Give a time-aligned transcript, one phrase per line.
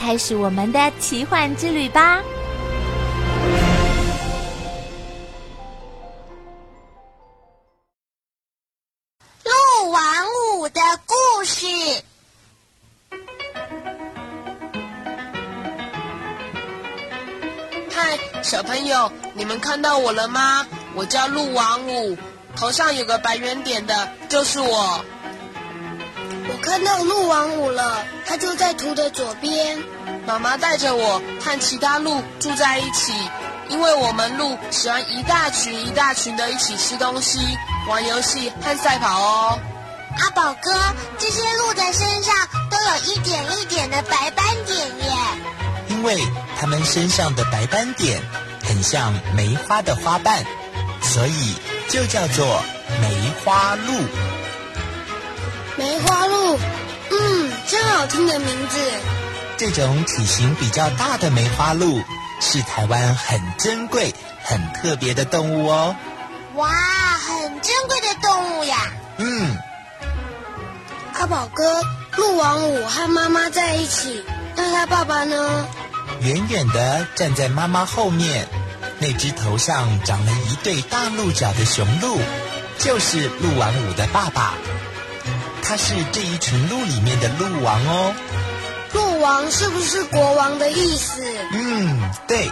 [0.00, 2.22] 开始我们的奇幻之旅吧！
[9.44, 10.02] 鹿王
[10.56, 11.66] 五的故事。
[17.92, 20.66] 嗨，小朋友，你们看到我了吗？
[20.94, 22.16] 我叫鹿王五，
[22.56, 25.04] 头上有个白圆点的，就是我。
[26.60, 29.82] 我看到鹿王五了，它就在图的左边。
[30.26, 33.14] 妈妈带着我和其他鹿住在一起，
[33.70, 37.38] 因为我们鹿喜欢一大群一大群的一起吃东西、
[37.88, 39.58] 玩游戏和赛跑哦。
[40.18, 40.70] 阿宝哥，
[41.18, 42.34] 这些鹿的身上
[42.70, 45.12] 都有一点一点的白斑点耶。
[45.88, 46.18] 因为
[46.60, 48.20] 它们身上的白斑点
[48.62, 50.44] 很像梅花的花瓣，
[51.00, 51.54] 所以
[51.88, 52.62] 就叫做
[53.00, 53.94] 梅花鹿。
[55.76, 56.58] 梅花鹿，
[57.10, 58.78] 嗯，真好听的名字。
[59.56, 62.02] 这种体型比较大的梅花鹿
[62.40, 65.94] 是台湾很珍贵、很特别的动物哦。
[66.54, 68.76] 哇，很珍贵的动物呀！
[69.18, 69.56] 嗯，
[71.14, 71.82] 阿宝哥，
[72.16, 74.24] 鹿王五和妈妈在一起，
[74.56, 75.66] 那他爸爸呢？
[76.20, 78.48] 远远的站在妈妈后面，
[78.98, 82.18] 那只头上长了一对大鹿角的雄鹿，
[82.78, 84.54] 就是鹿王五的爸爸。
[85.70, 88.12] 他是这一群鹿里面的鹿王哦。
[88.92, 91.22] 鹿王是不是国王的意思？
[91.52, 92.50] 嗯，对。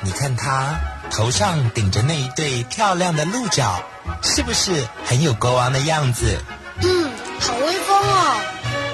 [0.00, 0.74] 你看他
[1.08, 3.80] 头上顶着那一对漂亮的鹿角，
[4.24, 6.36] 是不是很有国王的样子？
[6.82, 8.40] 嗯，好威风哦。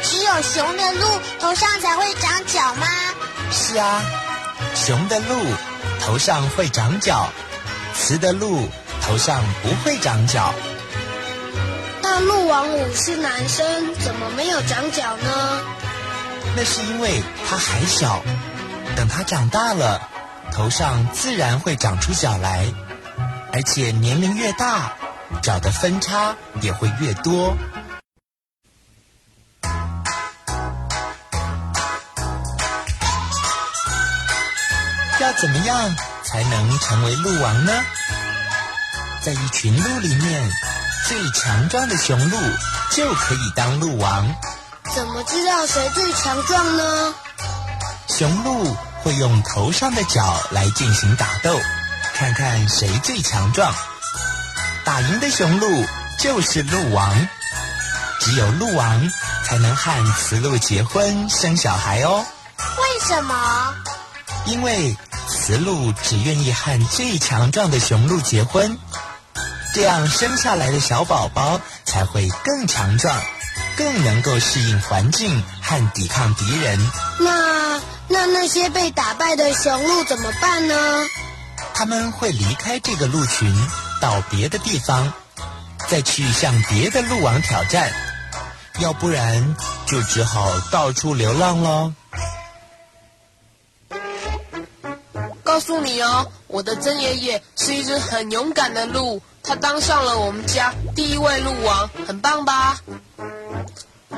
[0.03, 2.87] 只有雄的鹿头上才会长角吗？
[3.51, 4.03] 是啊，
[4.75, 5.43] 雄的鹿
[6.03, 7.31] 头上会长角，
[7.95, 8.69] 雌的鹿
[9.01, 10.53] 头上不会长角。
[12.07, 15.61] 那鹿王五是男生，怎么没有长角呢？
[16.55, 18.23] 那是因为他还小，
[18.95, 20.07] 等他长大了，
[20.53, 22.67] 头上自然会长出角来，
[23.55, 24.93] 而且年龄越大，
[25.43, 27.57] 角的分叉也会越多。
[35.21, 37.73] 要怎么样才能成为鹿王呢？
[39.23, 40.51] 在一群鹿里面，
[41.07, 42.39] 最强壮的雄鹿
[42.91, 44.35] 就可以当鹿王。
[44.95, 47.15] 怎么知道谁最强壮呢？
[48.09, 51.61] 雄鹿会用头上的角来进行打斗，
[52.15, 53.73] 看看谁最强壮。
[54.85, 55.85] 打赢的雄鹿
[56.19, 57.29] 就是鹿王。
[58.21, 59.11] 只有鹿王
[59.45, 62.25] 才能和雌鹿结婚生小孩哦。
[62.59, 63.75] 为什么？
[64.47, 64.97] 因为
[65.29, 68.79] 雌鹿只愿意和最强壮的雄鹿结婚，
[69.75, 73.21] 这样生下来的小宝宝才会更强壮，
[73.77, 76.79] 更能够适应环境和抵抗敌人。
[77.19, 80.77] 那那那些被打败的雄鹿怎么办呢？
[81.75, 83.53] 他们会离开这个鹿群，
[84.01, 85.13] 到别的地方，
[85.89, 87.93] 再去向别的鹿王挑战，
[88.79, 91.93] 要不然就只好到处流浪喽。
[95.43, 102.79] 告诉你哦，我的曾爷爷是一只很勇敢的鹿，他当上了我们家第一位鹿王，很棒吧？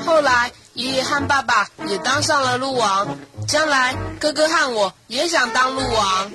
[0.06, 6.30] 后来爷爷和爸爸也当上了鹿王，将来哥哥和我也想当鹿王。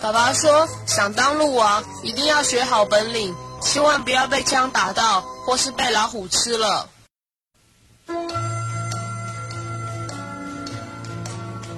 [0.00, 6.88] 爸爸说，想当鹿王一定要学好本领，千万不要被枪打到，或是被老虎吃了。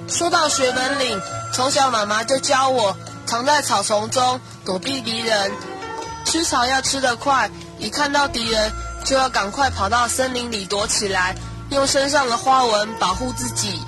[0.07, 1.19] 说到学本领，
[1.51, 2.95] 从小妈妈就教我
[3.25, 5.49] 藏在草丛中躲避敌人，
[6.25, 7.49] 吃草要吃得快，
[7.79, 8.69] 一看到敌人
[9.05, 11.33] 就要赶快跑到森林里躲起来，
[11.69, 13.81] 用身上的花纹保护自己。